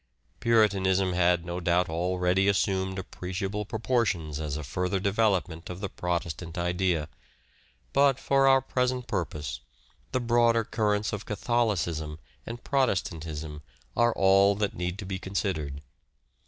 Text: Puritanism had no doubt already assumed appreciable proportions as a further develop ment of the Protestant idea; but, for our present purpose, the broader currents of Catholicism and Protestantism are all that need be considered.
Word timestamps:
Puritanism 0.39 1.13
had 1.13 1.45
no 1.45 1.59
doubt 1.59 1.87
already 1.87 2.47
assumed 2.47 2.97
appreciable 2.97 3.65
proportions 3.65 4.39
as 4.39 4.57
a 4.57 4.63
further 4.63 4.99
develop 4.99 5.47
ment 5.47 5.69
of 5.69 5.79
the 5.79 5.89
Protestant 5.89 6.57
idea; 6.57 7.07
but, 7.93 8.19
for 8.19 8.47
our 8.47 8.61
present 8.61 9.05
purpose, 9.05 9.59
the 10.11 10.19
broader 10.19 10.63
currents 10.63 11.13
of 11.13 11.27
Catholicism 11.27 12.17
and 12.47 12.63
Protestantism 12.63 13.61
are 13.95 14.11
all 14.13 14.55
that 14.55 14.73
need 14.73 15.07
be 15.07 15.19
considered. 15.19 15.83